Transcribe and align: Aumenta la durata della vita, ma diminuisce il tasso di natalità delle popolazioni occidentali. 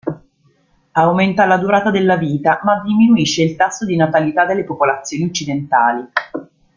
Aumenta 0.93 1.45
la 1.45 1.59
durata 1.59 1.91
della 1.91 2.15
vita, 2.17 2.59
ma 2.63 2.79
diminuisce 2.81 3.43
il 3.43 3.55
tasso 3.55 3.85
di 3.85 3.95
natalità 3.95 4.47
delle 4.47 4.63
popolazioni 4.63 5.25
occidentali. 5.25 6.03